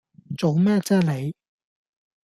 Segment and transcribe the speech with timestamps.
[0.35, 1.35] 做咩啫你